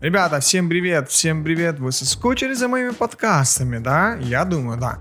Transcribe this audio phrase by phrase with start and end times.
[0.00, 1.78] Ребята, всем привет, всем привет.
[1.78, 4.16] Вы соскучились за моими подкастами, да?
[4.18, 4.98] Я думаю, да.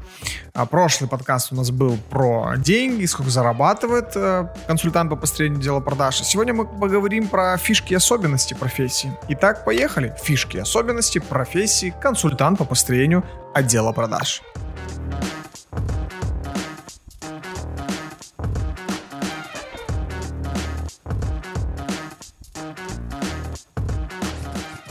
[0.54, 5.80] А прошлый подкаст у нас был про деньги, сколько зарабатывает э, консультант по построению дела
[5.80, 6.18] продаж.
[6.18, 9.10] Сегодня мы поговорим про фишки и особенности профессии.
[9.30, 10.14] Итак, поехали.
[10.22, 13.24] Фишки и особенности профессии консультант по построению
[13.54, 14.42] отдела продаж.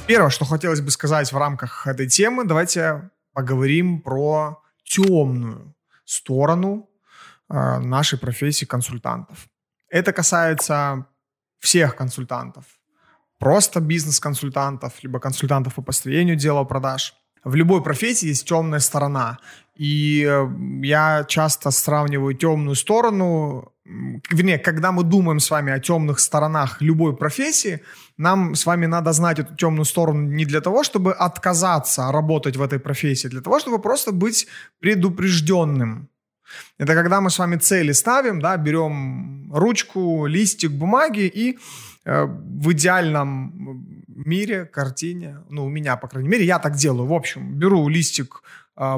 [0.08, 5.74] Первое, что хотелось бы сказать в рамках этой темы, давайте поговорим про темную
[6.06, 6.88] сторону
[7.50, 9.48] э, нашей профессии консультантов.
[9.90, 11.04] Это касается
[11.58, 12.64] всех консультантов.
[13.38, 17.14] Просто бизнес-консультантов, либо консультантов по построению дела продаж.
[17.44, 19.38] В любой профессии есть темная сторона.
[19.74, 20.48] И э,
[20.82, 23.74] я часто сравниваю темную сторону,
[24.30, 27.80] вернее, когда мы думаем с вами о темных сторонах любой профессии,
[28.18, 32.62] нам с вами надо знать эту темную сторону не для того, чтобы отказаться работать в
[32.62, 34.46] этой профессии, а для того, чтобы просто быть
[34.80, 36.08] предупрежденным.
[36.78, 41.58] Это когда мы с вами цели ставим, да, берем ручку, листик бумаги и
[42.04, 47.06] э, в идеальном мире, картине, ну, у меня, по крайней мере, я так делаю.
[47.06, 48.42] В общем, беру листик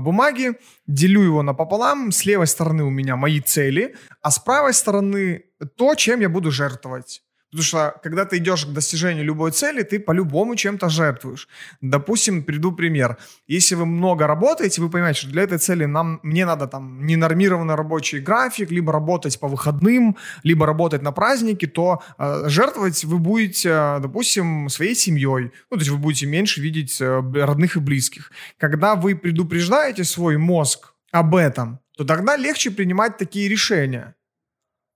[0.01, 0.53] бумаги,
[0.87, 2.13] делю его напополам.
[2.13, 5.45] С левой стороны у меня мои цели, а с правой стороны
[5.77, 7.23] то, чем я буду жертвовать.
[7.51, 11.49] Потому что, когда ты идешь к достижению любой цели, ты по-любому чем-то жертвуешь.
[11.81, 13.17] Допустим, приду пример.
[13.49, 17.75] Если вы много работаете, вы понимаете, что для этой цели нам, мне надо там ненормированный
[17.75, 23.99] рабочий график, либо работать по выходным, либо работать на праздники, то э, жертвовать вы будете,
[24.01, 25.51] допустим, своей семьей.
[25.71, 28.31] Ну, то есть вы будете меньше видеть э, родных и близких.
[28.59, 34.15] Когда вы предупреждаете свой мозг об этом, то тогда легче принимать такие решения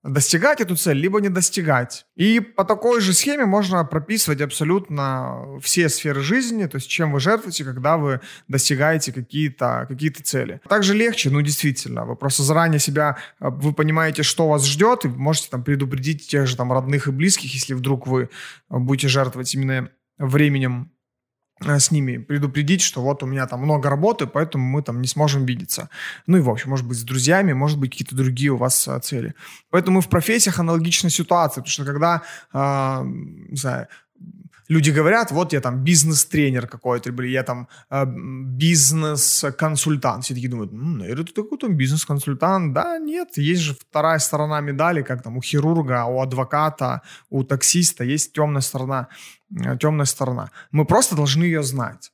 [0.05, 2.07] достигать эту цель, либо не достигать.
[2.15, 7.21] И по такой же схеме можно прописывать абсолютно все сферы жизни, то есть чем вы
[7.21, 10.61] жертвуете, когда вы достигаете какие-то какие цели.
[10.69, 15.09] Также легче, ну действительно, вы просто заранее себя, э, вы понимаете, что вас ждет, и
[15.09, 18.29] можете там предупредить тех же там родных и близких, если вдруг вы
[18.69, 19.89] будете жертвовать именно
[20.19, 20.94] временем Э,
[21.67, 25.45] с ними предупредить, что вот у меня там много работы, поэтому мы там не сможем
[25.47, 25.89] видеться.
[26.27, 28.99] Ну и, в общем, может быть, с друзьями, может быть, какие-то другие у вас а,
[29.01, 29.35] цели.
[29.71, 33.89] Поэтому в профессиях аналогичная ситуация, потому что когда, э, не знаю,
[34.69, 40.25] люди говорят, вот я там бизнес-тренер какой-то, или я там э, бизнес-консультант.
[40.25, 42.73] Все такие думают, ну, наверное, ты такой там бизнес-консультант.
[42.73, 48.05] Да, нет, есть же вторая сторона медали, как там у хирурга, у адвоката, у таксиста
[48.05, 49.09] есть темная сторона.
[49.65, 50.51] Э, темная сторона.
[50.73, 52.11] Мы просто должны ее знать.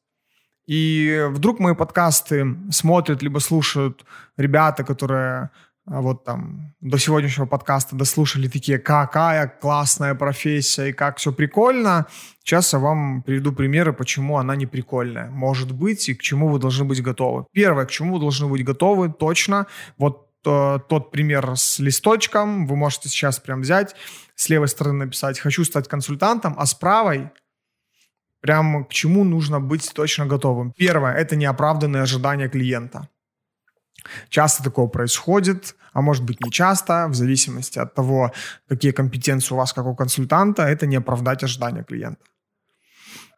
[0.66, 4.04] И вдруг мои подкасты смотрят либо слушают
[4.36, 5.50] ребята, которые
[5.98, 12.06] вот там до сегодняшнего подкаста дослушали такие, какая классная профессия и как все прикольно.
[12.44, 15.28] Сейчас я вам приведу примеры, почему она не прикольная.
[15.30, 17.46] Может быть, и к чему вы должны быть готовы.
[17.52, 19.66] Первое, к чему вы должны быть готовы, точно.
[19.98, 23.96] Вот э, тот пример с листочком вы можете сейчас прям взять,
[24.36, 27.30] с левой стороны написать «хочу стать консультантом», а с правой
[28.40, 30.72] прям к чему нужно быть точно готовым.
[30.72, 33.08] Первое– это неоправданные ожидания клиента.
[34.28, 38.32] Часто такое происходит, а может быть не часто, в зависимости от того,
[38.68, 42.24] какие компетенции у вас как у консультанта, это не оправдать ожидания клиента.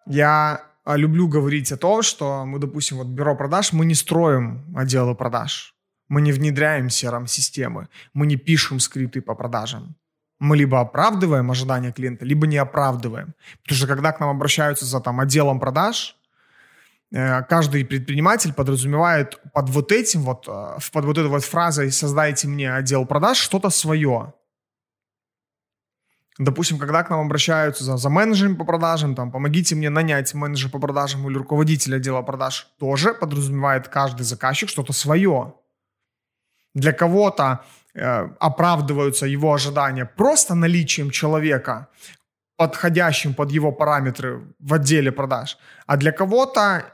[0.06, 4.64] Я а, люблю говорить о том, что мы, допустим, вот бюро продаж, мы не строим
[4.76, 5.74] отделы продаж,
[6.08, 9.96] мы не внедряем CRM-системы, мы не пишем скрипты по продажам.
[10.40, 13.34] Мы либо оправдываем ожидания клиента, либо не оправдываем.
[13.62, 16.16] Потому что когда к нам обращаются за там, отделом продаж,
[17.12, 22.74] каждый предприниматель подразумевает под вот этим вот, э, под вот этой вот фразой «создайте мне
[22.74, 24.32] отдел продаж» что-то свое.
[26.38, 30.70] Допустим, когда к нам обращаются за, за менеджером по продажам, там, помогите мне нанять менеджера
[30.70, 35.54] по продажам или руководителя отдела продаж, тоже подразумевает каждый заказчик что-то свое.
[36.74, 41.88] Для кого-то э, оправдываются его ожидания просто наличием человека,
[42.56, 46.91] подходящим под его параметры в отделе продаж, а для кого-то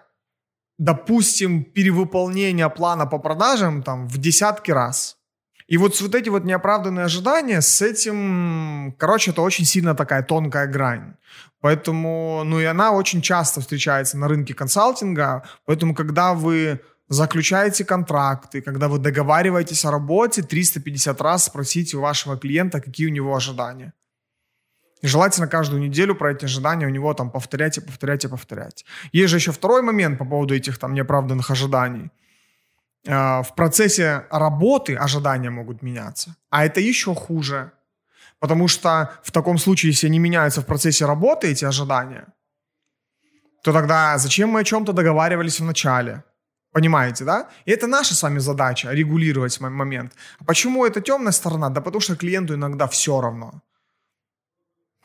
[0.79, 5.17] допустим, перевыполнение плана по продажам там в десятки раз.
[5.67, 10.23] И вот с вот эти вот неоправданные ожидания, с этим, короче, это очень сильно такая
[10.23, 11.15] тонкая грань.
[11.61, 15.43] Поэтому, ну и она очень часто встречается на рынке консалтинга.
[15.67, 22.39] Поэтому, когда вы заключаете контракты, когда вы договариваетесь о работе, 350 раз спросите у вашего
[22.39, 23.93] клиента, какие у него ожидания.
[25.03, 28.85] И желательно каждую неделю про эти ожидания у него там повторять и повторять и повторять.
[29.13, 32.11] Есть же еще второй момент по поводу этих там неоправданных ожиданий.
[33.07, 36.37] Э, в процессе работы ожидания могут меняться.
[36.51, 37.71] А это еще хуже.
[38.41, 42.27] Потому что в таком случае, если они меняются в процессе работы, эти ожидания,
[43.63, 46.23] то тогда зачем мы о чем-то договаривались в начале?
[46.73, 47.49] Понимаете, да?
[47.67, 50.13] И это наша с вами задача, регулировать момент.
[50.39, 51.69] А почему это темная сторона?
[51.71, 53.63] Да потому что клиенту иногда все равно.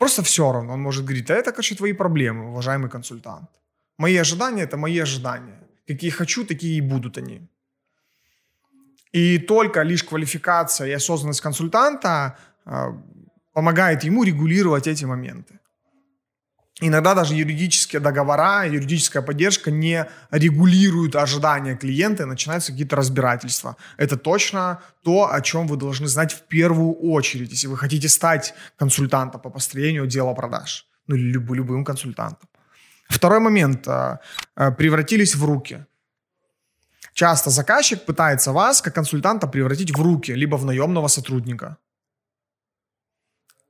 [0.04, 0.74] Просто все равно.
[0.74, 3.48] Он может говорить, а это, короче, твои проблемы, уважаемый консультант.
[3.98, 5.58] Мои ожидания– это мои ожидания.
[5.88, 7.40] Какие хочу, такие и будут они.
[9.12, 12.36] И только лишь квалификация и осознанность консультанта
[12.66, 12.92] э,
[13.54, 15.58] помогает ему регулировать эти моменты.
[16.80, 23.76] Иногда даже юридические договора, юридическая поддержка не регулируют ожидания клиента, и начинаются какие-то разбирательства.
[23.96, 28.54] Это точно то, о чем вы должны знать в первую очередь, если вы хотите стать
[28.76, 30.86] консультантом по построению дела продаж.
[31.06, 32.48] Ну, или любым, любым консультантом.
[33.08, 33.86] Второй момент.
[33.86, 34.18] Э,
[34.56, 35.84] э, превратились в руки.
[37.12, 41.76] Часто заказчик пытается вас, как консультанта, превратить в руки, либо в наемного сотрудника.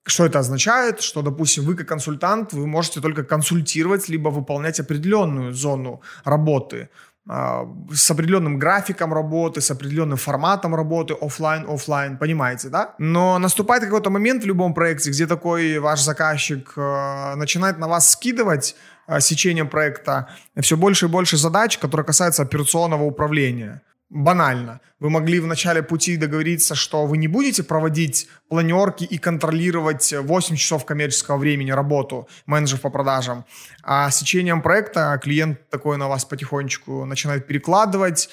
[0.06, 1.01] Что это означает?
[1.01, 6.91] Что, допустим, вы как консультант, вы можете только консультировать, либо выполнять определенную зону работы
[7.27, 12.95] а, с определенным графиком работы, с определенным форматом работы, офлайн, офлайн, понимаете, да?
[12.99, 18.11] Но наступает какой-то момент в любом проекте, где такой ваш заказчик э, начинает на вас
[18.11, 18.77] скидывать
[19.09, 20.29] э, сечением проекта
[20.61, 23.81] все больше и больше задач, которые касаются операционного управления
[24.14, 24.81] банально.
[25.00, 30.56] Вы могли в начале пути договориться, что вы не будете проводить планерки и контролировать 8
[30.56, 33.44] часов коммерческого времени работу менеджеров по продажам.
[33.82, 38.31] А с течением проекта клиент такой на вас потихонечку начинает перекладывать.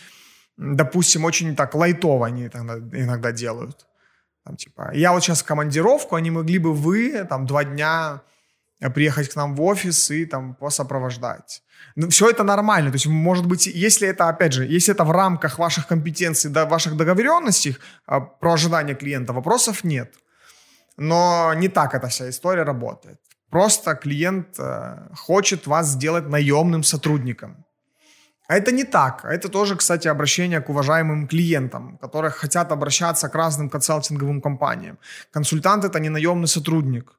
[0.55, 3.87] Допустим, очень так лайтово они иногда делают.
[4.45, 8.21] Там, типа, я вот сейчас командировку, не могли бы вы там два дня
[8.89, 11.63] приехать к нам в офис и там посопровождать.
[11.95, 12.89] Ну, все это нормально.
[12.91, 16.65] То есть, может быть, если это, опять же, если это в рамках ваших компетенций, да,
[16.65, 20.15] ваших договоренностей а, про ожидания клиента, вопросов нет.
[20.97, 23.19] Но не так эта вся история работает.
[23.49, 27.65] Просто клиент э, хочет вас сделать наемным сотрудником.
[28.47, 29.25] А это не так.
[29.25, 34.97] Это тоже, кстати, обращение к уважаемым клиентам, которые хотят обращаться к разным консалтинговым компаниям.
[35.31, 37.13] Консультант– это не наемный сотрудник.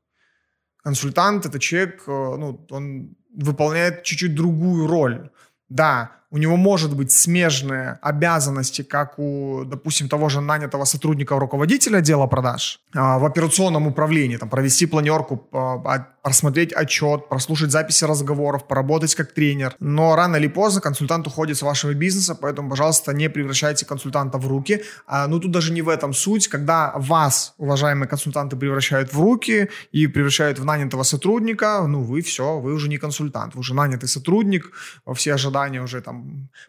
[0.83, 5.31] Консультант– это человек, э, ну, он выполняет чуть-чуть другую роль.
[5.69, 11.99] Да, у него может быть смежные обязанности, как у, допустим, того же нанятого сотрудника руководителя
[11.99, 18.67] отдела продаж а, в операционном управлении, там, провести планерку, а, просмотреть отчет, прослушать записи разговоров,
[18.67, 19.75] поработать как тренер.
[19.79, 24.49] Но рано или поздно консультант уходит с вашего бизнеса, поэтому, пожалуйста, не превращайте консультанта в
[24.49, 24.83] руки.
[25.07, 26.49] А, ну, тут даже не в этом суть.
[26.49, 32.59] Когда вас, уважаемые консультанты, превращают в руки и превращают в нанятого сотрудника, ну, вы все,
[32.59, 34.71] вы уже не консультант, вы уже нанятый сотрудник,
[35.15, 36.22] все ожидания уже там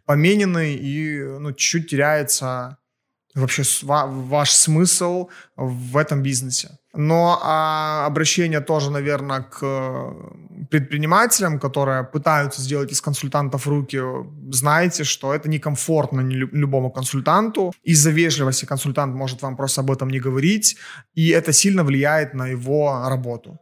[0.05, 2.77] поменены, и ну, чуть-чуть теряется
[3.35, 6.77] вообще ваш смысл в этом бизнесе.
[6.95, 10.13] Но а, обращение тоже, наверное, к
[10.69, 13.99] предпринимателям, которые пытаются сделать из консультантов руки,
[14.51, 17.73] знаете, что это некомфортно любому консультанту.
[17.81, 20.77] Из-за вежливости консультант может вам просто об этом не говорить,
[21.15, 23.59] и это сильно влияет на его работу.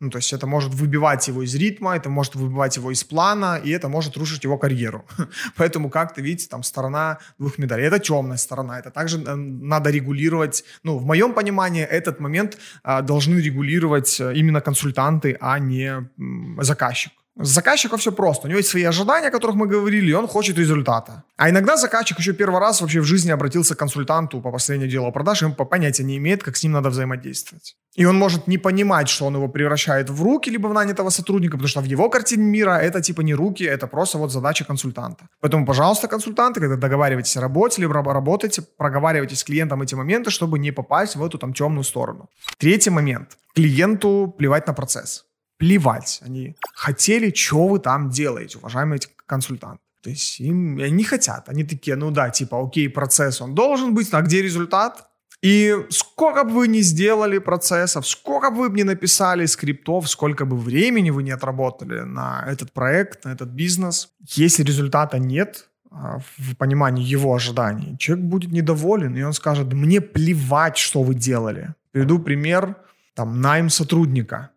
[0.00, 3.60] Ну, то есть это может выбивать его из ритма, это может выбивать его из плана,
[3.64, 5.04] и это может рушить его карьеру.
[5.56, 7.84] Поэтому как-то, видите, там сторона двух медалей.
[7.86, 8.78] Это темная сторона.
[8.78, 10.64] Это также э, надо регулировать.
[10.84, 16.58] Ну, в моем понимании, этот момент а, должны регулировать э, именно консультанты, а не м,
[16.62, 17.12] заказчик.
[17.40, 18.46] С заказчиком все просто.
[18.46, 21.22] У него есть свои ожидания, о которых мы говорили, и он хочет результата.
[21.36, 25.12] А иногда заказчик еще первый раз вообще в жизни обратился к консультанту по построению дела
[25.12, 27.76] продаж, и он понятия не имеет, как с ним надо взаимодействовать.
[27.94, 31.52] И он может не понимать, что он его превращает в руки, либо в нанятого сотрудника,
[31.52, 35.28] потому что в его картине мира это типа не руки, это просто вот задача консультанта.
[35.40, 40.58] Поэтому, пожалуйста, консультанты, когда договариваетесь о работе, либо работаете, проговаривайте с клиентом эти моменты, чтобы
[40.58, 42.28] не попасть в эту там темную сторону.
[42.58, 43.38] Третий момент.
[43.54, 45.27] Клиенту плевать на процесс
[45.58, 46.20] плевать.
[46.24, 49.82] Они хотели, что вы там делаете, уважаемые консультанты.
[50.02, 51.48] То есть им не хотят.
[51.48, 55.04] Они такие, ну да, типа, окей, процесс он должен быть, а где результат?
[55.42, 60.56] И сколько бы вы ни сделали процессов, сколько бы вы ни написали скриптов, сколько бы
[60.56, 66.56] времени вы не отработали на этот проект, на этот бизнес, если результата нет, а, в
[66.56, 71.74] понимании его ожиданий, человек будет недоволен, и он скажет, мне плевать, что вы делали.
[71.92, 72.76] Приведу пример,
[73.14, 74.50] там, найм сотрудника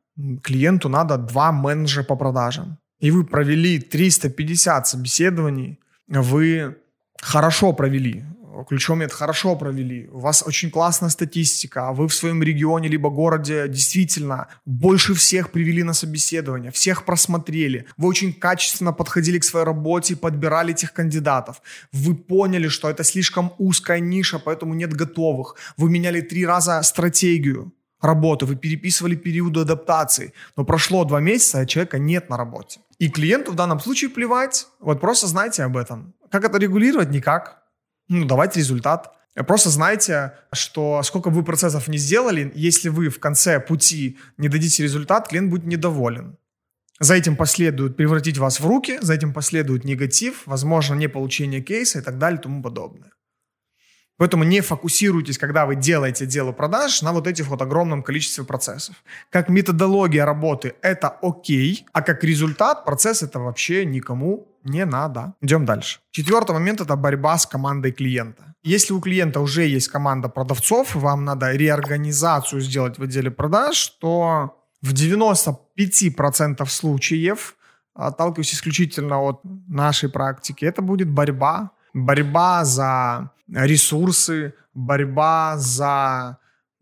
[0.43, 2.77] клиенту надо два менеджера по продажам.
[2.99, 6.77] И вы провели 350 собеседований, вы
[7.21, 8.23] хорошо провели,
[8.67, 13.09] ключом это хорошо провели, у вас очень классная статистика, а вы в своем регионе либо
[13.09, 19.65] городе действительно больше всех привели на собеседование, всех просмотрели, вы очень качественно подходили к своей
[19.65, 21.61] работе, подбирали этих кандидатов,
[21.91, 27.73] вы поняли, что это слишком узкая ниша, поэтому нет готовых, вы меняли три раза стратегию,
[28.01, 32.81] работы, вы переписывали периоды адаптации, но прошло два месяца, а человека нет на работе.
[32.99, 36.13] И клиенту в данном случае плевать, вот просто знайте об этом.
[36.29, 37.09] Как это регулировать?
[37.09, 37.63] Никак.
[38.07, 39.11] Ну, давайте результат.
[39.47, 44.83] Просто знайте, что сколько вы процессов не сделали, если вы в конце пути не дадите
[44.83, 46.37] результат, клиент будет недоволен.
[46.99, 51.99] За этим последует превратить вас в руки, за этим последует негатив, возможно, не получение кейса
[51.99, 53.10] и так далее и тому подобное.
[54.21, 58.95] Поэтому не фокусируйтесь, когда вы делаете дело продаж, на вот этих вот огромном количестве процессов.
[59.31, 65.33] Как методология работы это окей, а как результат процесс это вообще никому не надо.
[65.41, 66.01] Идем дальше.
[66.11, 68.53] Четвертый момент это борьба с командой клиента.
[68.61, 74.55] Если у клиента уже есть команда продавцов, вам надо реорганизацию сделать в отделе продаж, то
[74.83, 77.55] в 95% случаев,
[77.95, 81.71] отталкиваясь исключительно от нашей практики, это будет борьба.
[81.93, 86.37] Борьба за ресурсы, борьба за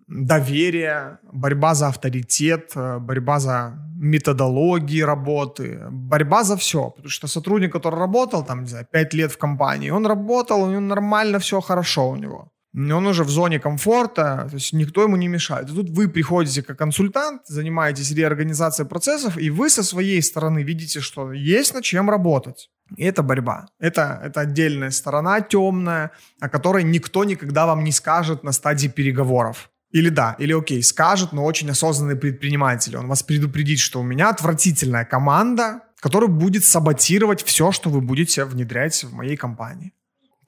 [0.08, 6.90] доверие, борьба за авторитет, борьба за методологии работы, борьба за все.
[6.90, 10.70] Потому что сотрудник, который работал там, не знаю, 5 лет в компании, он работал, у
[10.70, 15.18] него нормально все хорошо у него он уже в зоне комфорта, то есть никто ему
[15.18, 15.70] не мешает.
[15.70, 21.00] И тут вы приходите как консультант, занимаетесь реорганизацией процессов, и вы со своей стороны видите,
[21.00, 22.70] что есть над чем работать.
[22.96, 23.68] И это борьба.
[23.80, 29.70] Это, это отдельная сторона темная, о которой никто никогда вам не скажет на стадии переговоров.
[29.92, 32.96] Или да, или окей, скажет, но очень осознанный предприниматель.
[32.96, 38.46] Он вас предупредит, что у меня отвратительная команда, которая будет саботировать все, что вы будете
[38.46, 39.94] внедрять в моей компании.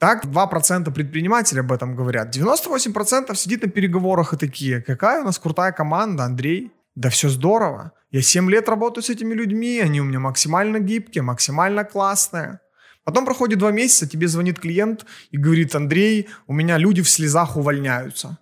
[0.02, 2.36] Так, 2% предпринимателей об этом говорят.
[2.36, 6.72] 98% сидит на переговорах и такие, какая у нас крутая команда, Андрей.
[6.96, 7.92] Да все здорово.
[8.10, 12.58] Я 7 лет работаю с этими людьми, они у меня максимально гибкие, максимально классные.
[13.04, 17.56] Потом проходит 2 месяца, тебе звонит клиент и говорит, Андрей, у меня люди в слезах
[17.56, 18.38] увольняются.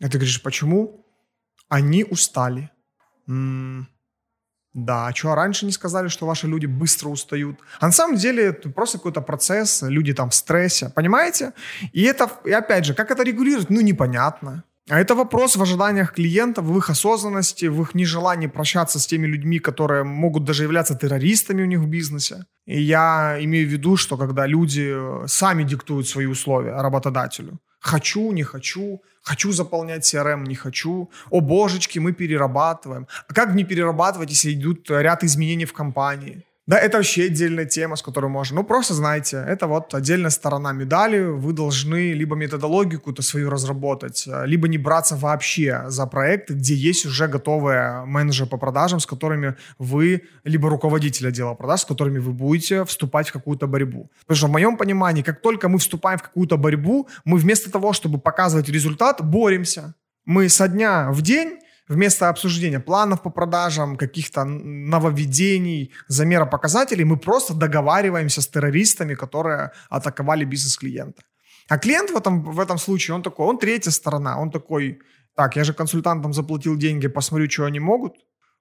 [0.00, 1.06] И ты говоришь, почему?
[1.70, 2.70] Они устали.
[3.26, 3.88] М-м,
[4.76, 7.58] да, а что, раньше не сказали, что ваши люди быстро устают?
[7.80, 11.52] А на самом деле это просто какой-то процесс, люди там в стрессе, понимаете?
[11.94, 13.70] И это, и опять же, как это регулировать?
[13.70, 14.64] Ну, непонятно.
[14.90, 19.26] А это вопрос в ожиданиях клиентов, в их осознанности, в их нежелании прощаться с теми
[19.26, 22.44] людьми, которые могут даже являться террористами у них в бизнесе.
[22.66, 24.94] И я имею в виду, что когда люди
[25.26, 29.00] сами диктуют свои условия работодателю, Хочу, не хочу.
[29.22, 31.08] Хочу заполнять CRM, не хочу.
[31.30, 33.06] О, божечки, мы перерабатываем.
[33.28, 36.44] А как не перерабатывать, если идут ряд изменений в компании?
[36.66, 38.56] Да, это вообще отдельная тема, с которой можно.
[38.56, 41.20] Ну, просто знайте, это вот отдельная сторона медали.
[41.20, 46.74] Вы должны либо методологию какую-то свою разработать, э, либо не браться вообще за проекты, где
[46.74, 52.18] есть уже готовые менеджеры по продажам, с которыми вы, либо руководитель отдела продаж, с которыми
[52.18, 54.10] вы будете вступать в какую-то борьбу.
[54.22, 57.92] Потому что в моем понимании, как только мы вступаем в какую-то борьбу, мы вместо того,
[57.92, 59.94] чтобы показывать результат, боремся.
[60.24, 67.16] Мы со дня в день вместо обсуждения планов по продажам, каких-то нововведений, замера показателей, мы
[67.16, 71.22] просто договариваемся с террористами, которые атаковали бизнес клиента.
[71.68, 74.98] А клиент в этом, в этом случае, он такой, он третья сторона, он такой,
[75.34, 78.14] так, я же консультантам заплатил деньги, посмотрю, что они могут.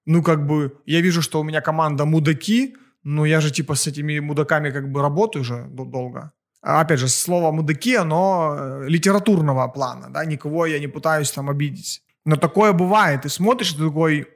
[0.05, 3.87] Ну, как бы, я вижу, что у меня команда мудаки, но я же типа с
[3.87, 6.31] этими мудаками как бы работаю уже долго.
[6.61, 11.49] А, опять же, слово мудаки, оно э, литературного плана, да, никого я не пытаюсь там
[11.49, 12.01] обидеть.
[12.25, 13.21] Но такое бывает.
[13.21, 14.27] Ты смотришь, ты такой,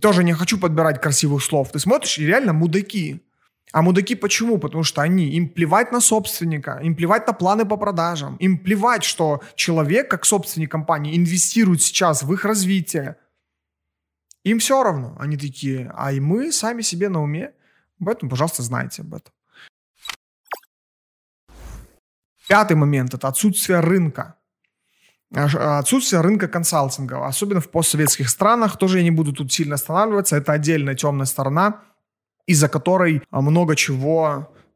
[0.00, 1.70] тоже не хочу подбирать красивых слов.
[1.70, 3.22] Ты смотришь, и реально мудаки.
[3.72, 4.58] А мудаки почему?
[4.58, 9.04] Потому что они, им плевать на собственника, им плевать на планы по продажам, им плевать,
[9.04, 13.16] что человек, как собственник компании, инвестирует сейчас в их развитие.
[14.44, 15.16] Им все равно.
[15.18, 17.52] Они такие, а и мы сами себе на уме.
[18.02, 19.32] Поэтому, пожалуйста, знайте об этом.
[22.48, 24.35] Пятый момент– это отсутствие рынка.
[25.34, 30.36] А, отсутствие рынка консалтинга, особенно в постсоветских странах, тоже я не буду тут сильно останавливаться,
[30.36, 31.82] это отдельная темная сторона,
[32.46, 34.24] из-за которой а, много чего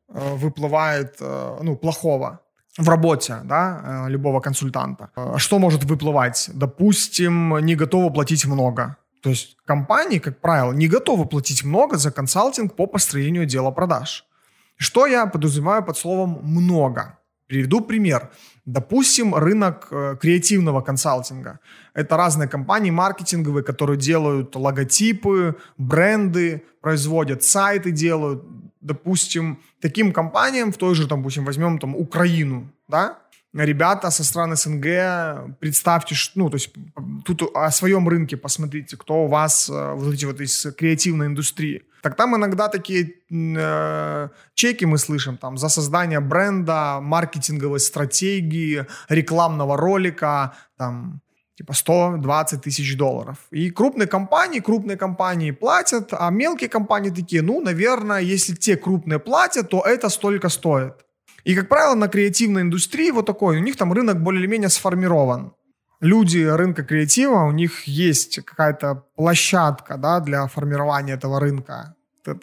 [0.09, 2.40] а, выплывает ну, плохого
[2.78, 5.11] в работе да, любого консультанта.
[5.37, 6.50] Что может выплывать?
[6.54, 8.97] Допустим, не готовы платить много.
[9.23, 14.25] То есть компании, как правило, не готовы платить много за консалтинг по построению дела продаж.
[14.76, 17.19] Что я подразумеваю под словом «много»?
[17.50, 18.30] Приведу пример.
[18.64, 21.59] Допустим, рынок э, креативного консалтинга.
[21.95, 28.45] Это разные компании маркетинговые, которые делают логотипы, бренды, производят сайты, делают.
[28.80, 33.19] Допустим, таким компаниям в той же, там, допустим, возьмем там Украину, да,
[33.54, 36.73] ребята со стран СНГ, представьте, ну, то есть
[37.25, 41.83] тут о своем рынке посмотрите, кто у вас э, вот эти вот из креативной индустрии.
[42.02, 49.76] Так там иногда такие э, чеки мы слышим там за создание бренда, маркетинговой стратегии, рекламного
[49.76, 51.21] ролика, там
[51.57, 53.37] типа 120 тысяч долларов.
[53.50, 59.19] И крупные компании, крупные компании платят, а мелкие компании такие, ну, наверное, если те крупные
[59.19, 60.95] платят, то это столько стоит.
[61.45, 65.55] И, как правило, на креативной индустрии вот такой, у них там рынок более-менее сформирован.
[66.01, 71.95] Люди рынка креатива, у них есть какая-то площадка да, для формирования этого рынка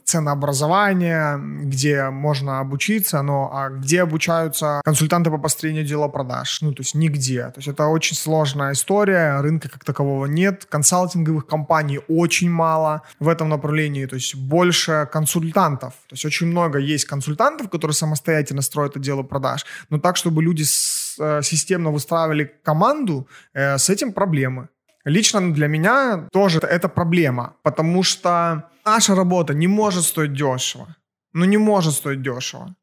[0.04, 6.62] ценообразование, где можно обучиться, но а где обучаются консультанты по построению дела продаж?
[6.62, 7.44] Ну, то есть нигде.
[7.50, 13.28] То есть это очень сложная история, рынка как такового нет, консалтинговых компаний очень мало в
[13.28, 15.94] этом направлении, то есть больше консультантов.
[16.08, 20.64] То есть очень много есть консультантов, которые самостоятельно строят отделы продаж, но так, чтобы люди
[20.64, 24.70] с, э, системно выстраивали команду, э, с этим проблемы.
[25.08, 30.96] Лично для меня тоже это проблема, потому что наша работа не может стоить дешево.
[31.32, 32.76] Ну, не может стоить дешево.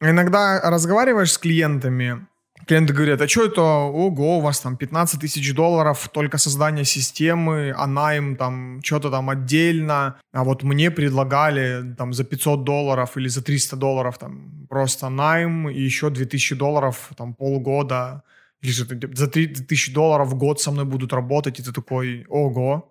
[0.00, 2.26] Иногда разговариваешь с клиентами,
[2.68, 7.74] клиенты говорят, а что это, ого, у вас там 15 тысяч долларов только создание системы,
[7.76, 13.26] а найм там что-то там отдельно, а вот мне предлагали там за 500 долларов или
[13.26, 18.22] за 300 долларов там просто найм и еще 2000 долларов там полгода
[18.62, 22.88] или же за 3000 долларов в год со мной будут работать, и ты такой, ого,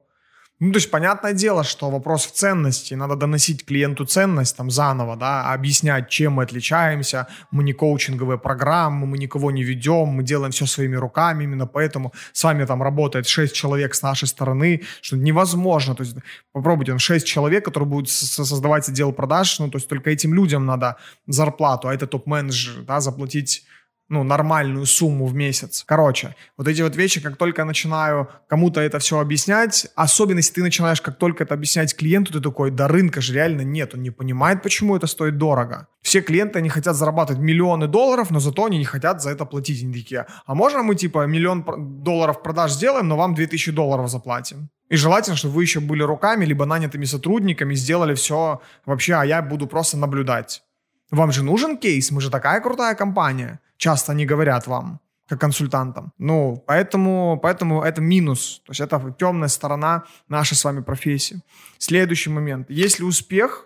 [0.64, 2.94] ну, то есть, понятное дело, что вопрос в ценности.
[2.94, 7.28] Надо доносить клиенту ценность там заново, да, объяснять, чем мы отличаемся.
[7.50, 11.46] Мы не коучинговые программы, мы никого не ведем, мы делаем все своими руками.
[11.46, 15.96] Именно поэтому с вами там работает 6 человек с нашей стороны, что невозможно.
[15.96, 16.16] То есть,
[16.52, 20.98] попробуйте, 6 человек, которые будут создавать отдел продаж, ну, то есть, только этим людям надо
[21.26, 23.66] зарплату, а это топ-менеджер, да, заплатить
[24.12, 25.84] ну, нормальную сумму в месяц.
[25.88, 30.56] Короче, вот эти вот вещи, как только я начинаю кому-то это все объяснять, особенно если
[30.56, 34.02] ты начинаешь как только это объяснять клиенту, ты такой, да рынка же реально нет, он
[34.02, 35.88] не понимает, почему это стоит дорого.
[36.02, 39.82] Все клиенты, они хотят зарабатывать миллионы долларов, но зато они не хотят за это платить.
[39.82, 41.64] Они такие, а можно мы типа миллион
[42.04, 44.70] долларов продаж сделаем, но вам 2000 долларов заплатим?
[44.90, 49.42] И желательно, чтобы вы еще были руками, либо нанятыми сотрудниками, сделали все вообще, а я
[49.42, 50.64] буду просто наблюдать.
[51.12, 56.14] Вам же нужен кейс, мы же такая крутая компания часто не говорят вам, как консультантам.
[56.20, 58.62] Ну, поэтому, поэтому это минус.
[58.66, 61.42] То есть это темная сторона нашей с вами профессии.
[61.78, 62.70] Следующий момент.
[62.70, 63.66] Если успех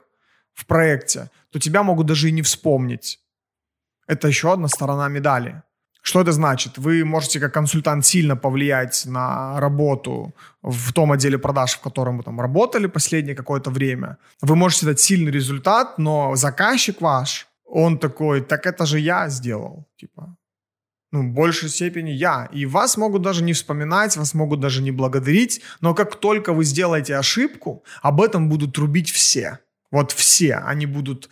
[0.53, 3.19] в проекте, то тебя могут даже и не вспомнить.
[4.07, 5.61] Это еще одна сторона медали.
[6.01, 6.77] Что это значит?
[6.77, 12.23] Вы можете как консультант сильно повлиять на работу в том отделе продаж, в котором вы
[12.23, 14.17] там работали последнее какое-то время.
[14.41, 19.85] Вы можете дать сильный результат, но заказчик ваш он такой, так это же я сделал,
[19.97, 20.37] типа,
[21.11, 22.49] ну, в большей степени я.
[22.51, 26.65] И вас могут даже не вспоминать, вас могут даже не благодарить, но как только вы
[26.65, 29.59] сделаете ошибку, об этом будут трубить все.
[29.91, 31.29] Вот все, они будут,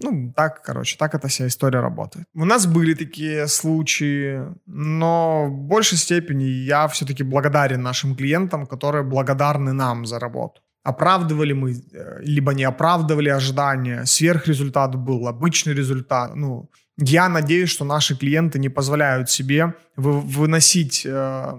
[0.00, 2.26] ну, так, короче, так эта вся история работает.
[2.34, 9.04] У нас были такие случаи, но в большей степени я все-таки благодарен нашим клиентам, которые
[9.04, 16.36] благодарны нам за работу оправдывали мы, э, либо не оправдывали ожидания, сверхрезультат был, обычный результат.
[16.36, 21.52] Ну, я надеюсь, что наши клиенты не позволяют себе вы, выносить э,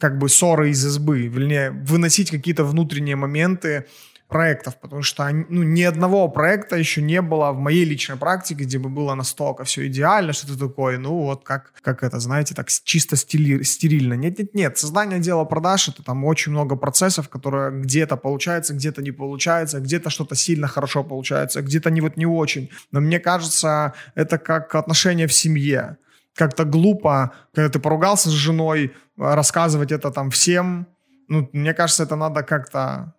[0.00, 3.84] как бы ссоры из избы, вернее, выносить какие-то внутренние моменты
[4.28, 8.78] проектов, потому что ну, ни одного проекта еще не было в моей личной практике, где
[8.78, 12.68] бы было настолько все идеально, что ты такой, ну вот как, как это, знаете, так
[12.68, 14.14] чисто стили, стерильно.
[14.14, 19.80] Нет-нет-нет, создание дела продаж, это там очень много процессов, которые где-то получается, где-то не получается,
[19.80, 22.70] где-то что-то сильно хорошо получается, где-то не вот не очень.
[22.92, 25.96] Но мне кажется, это как отношения в семье.
[26.34, 30.86] Как-то глупо, когда ты поругался с женой, рассказывать это там всем.
[31.28, 33.14] Ну, мне кажется, это надо как-то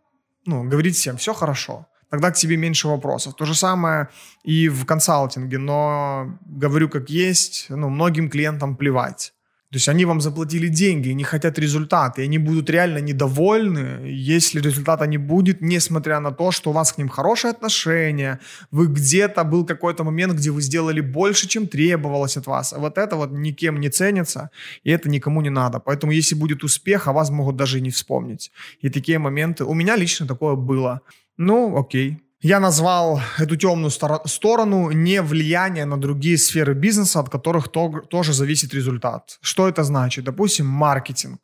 [0.46, 3.36] ну, говорить всем, все хорошо, тогда к тебе меньше вопросов.
[3.36, 4.10] То же самое
[4.44, 9.34] и в консалтинге, но говорю как есть, ну, многим клиентам плевать.
[9.72, 14.02] То есть они вам заплатили деньги и не хотят результата, и они будут реально недовольны,
[14.08, 18.40] если результата не будет, несмотря на то, что у вас к ним хорошее отношение,
[18.72, 22.74] вы где-то был какой-то момент, где вы сделали больше, чем требовалось от вас.
[22.74, 24.50] А вот это вот никем не ценится,
[24.84, 25.80] и это никому не надо.
[25.80, 28.52] Поэтому если будет успех, а вас могут даже и не вспомнить.
[28.82, 31.02] И такие моменты, у меня лично такое было.
[31.38, 37.68] Ну, окей, я назвал эту темную сторону не влияние на другие сферы бизнеса, от которых
[37.70, 39.38] то, тоже зависит результат.
[39.42, 40.24] Что это значит?
[40.24, 41.42] Допустим, маркетинг.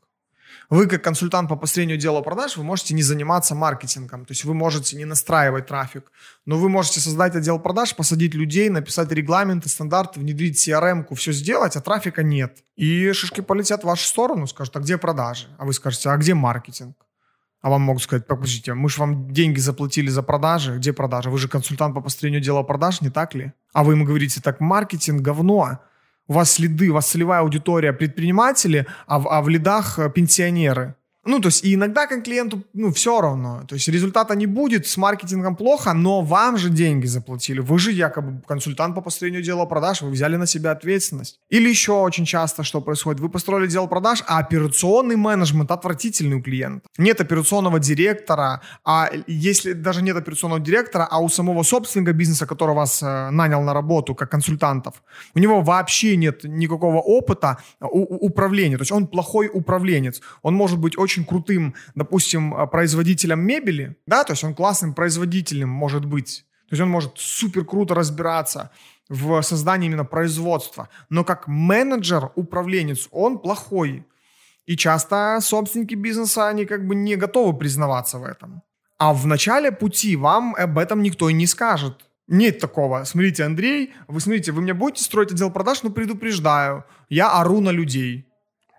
[0.70, 4.56] Вы как консультант по построению дела продаж, вы можете не заниматься маркетингом, то есть вы
[4.56, 6.12] можете не настраивать трафик,
[6.46, 11.76] но вы можете создать отдел продаж, посадить людей, написать регламенты, стандарты, внедрить CRM-ку, все сделать,
[11.76, 12.64] а трафика нет.
[12.76, 15.48] И шишки полетят в вашу сторону, скажут, а где продажи?
[15.60, 16.96] А вы скажете, а где маркетинг?
[17.66, 20.76] А вам могут сказать, подождите, мы же вам деньги заплатили за продажи.
[20.78, 21.32] Где продажи?
[21.32, 23.54] Вы же консультант по построению дела продаж, не так ли?
[23.74, 25.80] А вы ему говорите, так, маркетинг, говно.
[26.28, 30.94] У вас следы, у вас целевая аудитория предприниматели, а в, а в лидах э, пенсионеры.
[31.26, 33.64] Ну, то есть, и иногда как клиенту, ну, все равно.
[33.68, 37.60] То есть, результата не будет, с маркетингом плохо, но вам же деньги заплатили.
[37.60, 41.40] Вы же якобы консультант по построению дела продаж, вы взяли на себя ответственность.
[41.50, 46.44] Или еще очень часто, что происходит, вы построили дело продаж, а операционный менеджмент отвратительный у
[46.44, 46.88] клиента.
[47.00, 52.76] Нет операционного директора, а если даже нет операционного директора, а у самого собственника бизнеса, который
[52.76, 54.94] вас э, нанял на работу как консультантов,
[55.34, 58.78] у него вообще нет никакого опыта управления.
[58.78, 60.22] То есть, он плохой управленец.
[60.44, 64.94] Он может быть очень очень крутым, допустим, а, производителем мебели, да, то есть он классным
[64.94, 68.72] производителем может быть, то есть он может супер круто разбираться
[69.10, 74.04] в создании именно производства, но как менеджер, управленец, он плохой.
[74.68, 78.62] И часто собственники бизнеса, они как бы не готовы признаваться в этом.
[78.98, 82.10] А в начале пути вам об этом никто и не скажет.
[82.28, 83.04] Нет такого.
[83.04, 87.70] Смотрите, Андрей, вы смотрите, вы мне будете строить отдел продаж, но предупреждаю, я ору на
[87.70, 88.26] людей.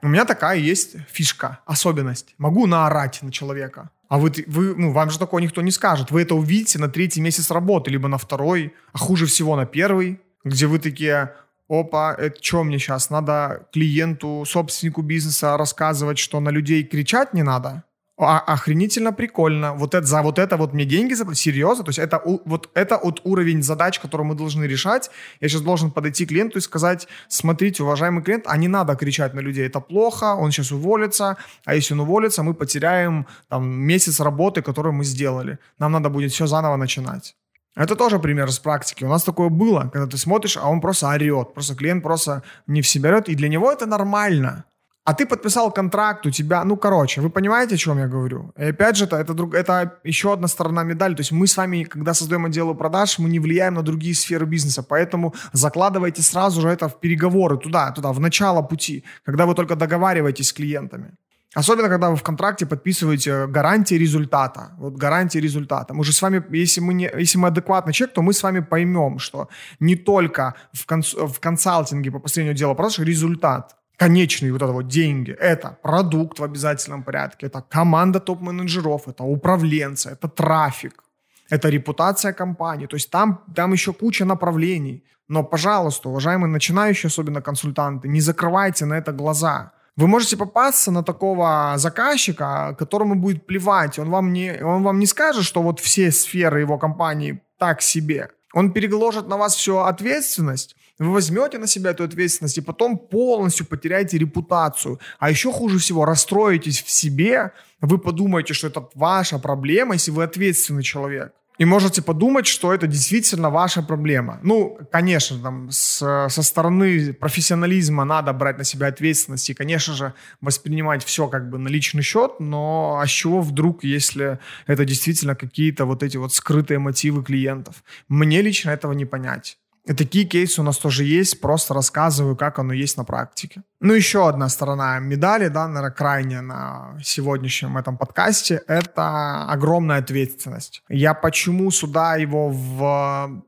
[0.02, 2.34] У меня такая есть фишка, особенность.
[2.38, 3.90] Могу наорать на человека.
[4.08, 6.10] А вы, вы, ну, вам же такого никто не скажет.
[6.10, 10.20] Вы это увидите на третий месяц работы, либо на второй, а хуже всего на первый,
[10.44, 11.34] где вы такие,
[11.68, 13.10] опа, это что мне сейчас?
[13.10, 17.82] Надо клиенту, собственнику бизнеса рассказывать, что на людей кричать не надо?
[18.18, 19.74] А, охренительно прикольно.
[19.74, 21.42] Вот это, за вот это вот мне деньги заплатить.
[21.42, 21.84] Серьезно?
[21.84, 25.10] То есть это, вот это вот уровень задач, который мы должны решать.
[25.40, 29.34] Я сейчас должен подойти к клиенту и сказать, смотрите, уважаемый клиент, а не надо кричать
[29.34, 29.66] на людей.
[29.66, 31.36] Это плохо, он сейчас уволится.
[31.66, 35.58] А если он уволится, мы потеряем там, месяц работы, который мы сделали.
[35.78, 37.36] Нам надо будет все заново начинать.
[37.74, 39.04] Это тоже пример с практики.
[39.04, 41.52] У нас такое было, когда ты смотришь, а он просто орет.
[41.52, 43.28] Просто клиент просто не в себя орет.
[43.28, 44.64] И для него это нормально.
[45.06, 48.50] А ты подписал контракт, у тебя, ну, короче, вы понимаете, о чем я говорю?
[48.58, 51.14] И опять же, это, это, друг, это еще одна сторона медали.
[51.14, 54.46] То есть мы с вами, когда создаем отделы продаж, мы не влияем на другие сферы
[54.46, 54.82] бизнеса.
[54.82, 59.76] Поэтому закладывайте сразу же это в переговоры туда, туда, в начало пути, когда вы только
[59.76, 61.12] договариваетесь с клиентами.
[61.54, 64.72] Особенно, когда вы в контракте подписываете гарантии результата.
[64.78, 65.94] Вот гарантии результата.
[65.94, 68.58] Мы же с вами, если мы, не, если мы адекватный человек, то мы с вами
[68.58, 74.62] поймем, что не только в, конс, в консалтинге по построению дела продаж результат, конечные вот
[74.62, 75.32] это вот деньги.
[75.32, 81.04] Это продукт в обязательном порядке, это команда топ-менеджеров, это управленцы, это трафик,
[81.50, 82.86] это репутация компании.
[82.86, 85.02] То есть там, там еще куча направлений.
[85.28, 89.72] Но, пожалуйста, уважаемые начинающие, особенно консультанты, не закрывайте на это глаза.
[89.96, 93.98] Вы можете попасться на такого заказчика, которому будет плевать.
[93.98, 98.28] Он вам не, он вам не скажет, что вот все сферы его компании так себе.
[98.56, 103.66] Он переложит на вас всю ответственность, вы возьмете на себя эту ответственность и потом полностью
[103.66, 104.98] потеряете репутацию.
[105.18, 110.24] А еще хуже всего, расстроитесь в себе, вы подумаете, что это ваша проблема, если вы
[110.24, 111.34] ответственный человек.
[111.58, 114.38] И можете подумать, что это действительно ваша проблема.
[114.42, 120.12] Ну, конечно, там, с, со стороны профессионализма надо брать на себя ответственность и, конечно же,
[120.40, 125.34] воспринимать все как бы на личный счет, но а с чего вдруг, если это действительно
[125.34, 127.82] какие-то вот эти вот скрытые мотивы клиентов?
[128.08, 129.58] Мне лично этого не понять.
[129.86, 133.62] И такие кейсы у нас тоже есть, просто рассказываю, как оно есть на практике.
[133.80, 140.82] Ну, еще одна сторона медали, да, наверное, крайне на сегодняшнем этом подкасте, это огромная ответственность.
[140.88, 143.44] Я почему сюда его в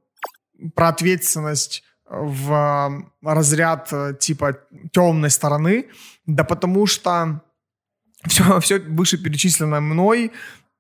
[0.74, 4.58] про ответственность в разряд типа
[4.92, 5.88] темной стороны,
[6.26, 7.42] да потому что
[8.26, 10.32] все, все вышеперечисленное мной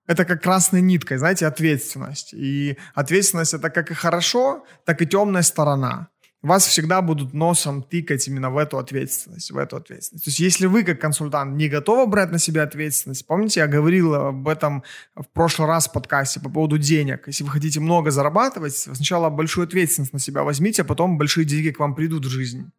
[0.08, 2.32] это как красной ниткой, знаете, ответственность.
[2.32, 6.08] И ответственность это как и хорошо, так и темная сторона.
[6.40, 10.24] Вас всегда будут носом тыкать именно в эту ответственность, в эту ответственность.
[10.24, 14.14] То есть если вы как консультант не готовы брать на себя ответственность, помните, я говорил
[14.14, 14.82] об этом
[15.14, 17.26] в прошлый раз в подкасте по поводу денег.
[17.26, 21.70] Если вы хотите много зарабатывать, сначала большую ответственность на себя возьмите, а потом большие деньги
[21.70, 22.70] к вам придут в жизнь.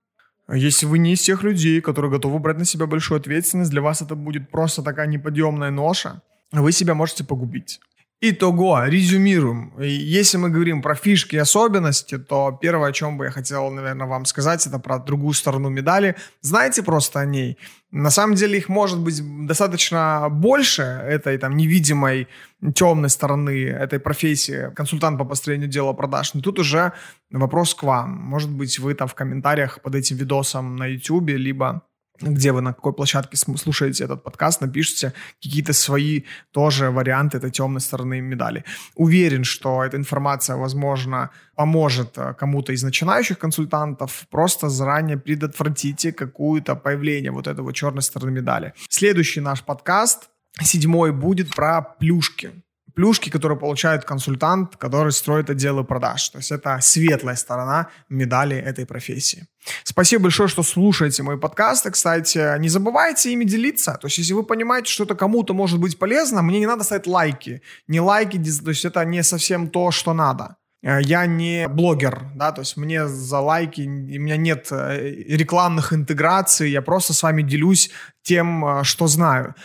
[0.52, 4.02] Если вы не из тех людей, которые готовы брать на себя большую ответственность, для вас
[4.02, 7.80] это будет просто такая неподъемная ноша вы себя можете погубить.
[8.22, 9.72] Итого, резюмируем.
[9.80, 14.08] Если мы говорим про фишки и особенности, то первое, о чем бы я хотел, наверное,
[14.08, 16.18] вам сказать, это про другую сторону медали.
[16.42, 17.58] Знайте просто о ней.
[17.92, 22.28] На самом деле их может быть достаточно больше, этой там невидимой
[22.76, 26.34] темной стороны этой профессии, консультант по построению дела продаж.
[26.34, 26.92] Но тут уже
[27.32, 28.12] вопрос к вам.
[28.12, 31.84] Может быть, вы там в комментариях под этим видосом на YouTube, либо
[32.22, 37.82] где вы на какой площадке слушаете этот подкаст, напишите какие-то свои тоже варианты этой темной
[37.82, 38.64] стороны медали.
[38.96, 44.28] Уверен, что эта информация, возможно, поможет э, кому-то из начинающих консультантов.
[44.30, 48.74] Просто заранее предотвратите какое-то появление вот этого черной стороны медали.
[48.90, 50.30] Следующий наш подкаст,
[50.62, 52.52] седьмой, будет про плюшки
[53.00, 56.30] плюшки, которые получает консультант, который строит отделы продаж.
[56.30, 59.48] То есть это светлая сторона медали этой профессии.
[59.86, 61.92] Спасибо большое, что слушаете мои подкасты.
[61.92, 63.98] Кстати, не забывайте ими делиться.
[64.02, 67.08] То есть если вы понимаете, что это кому-то может быть полезно, мне не надо ставить
[67.08, 67.62] лайки.
[67.88, 70.58] Не лайки, то есть это не совсем то, что надо.
[70.84, 75.94] Э, я не блогер, да, то есть мне за лайки, у меня нет э, рекламных
[75.94, 77.92] интеграций, я просто с вами делюсь
[78.24, 79.56] тем, э, что знаю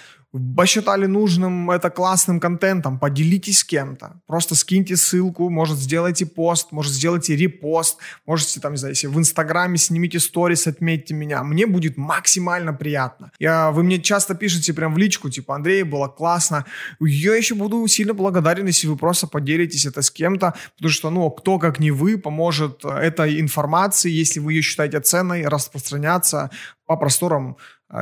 [0.57, 4.21] посчитали нужным это классным контентом, поделитесь с кем-то.
[4.27, 9.19] Просто скиньте ссылку, может, сделайте пост, может, сделайте репост, можете, там, не знаю, если в
[9.19, 11.45] Инстаграме снимите сторис, отметьте меня.
[11.45, 13.31] Мне будет максимально приятно.
[13.39, 16.65] Я, вы мне часто пишете прям в личку, типа, Андрей, было классно.
[17.01, 21.31] Я еще буду сильно благодарен, если вы просто поделитесь это с кем-то, потому что, ну,
[21.31, 26.51] кто, как не вы, поможет этой информации, если вы ее считаете ценной, распространяться
[26.87, 27.57] по просторам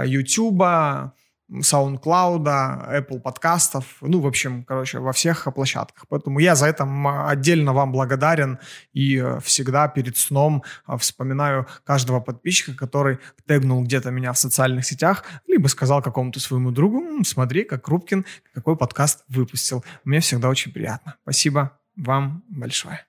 [0.05, 1.11] YouTube, э,
[1.61, 6.07] SoundCloud, Apple подкастов, ну, в общем, короче, во всех площадках.
[6.09, 6.89] Поэтому я за это
[7.29, 8.59] отдельно вам благодарен
[8.93, 14.85] и э, всегда перед сном э, вспоминаю каждого подписчика, который тегнул где-то меня в социальных
[14.85, 19.85] сетях, либо сказал какому-то своему другу, смотри, как Рубкин какой подкаст выпустил.
[20.05, 21.17] Мне всегда очень приятно.
[21.23, 23.05] Спасибо вам большое.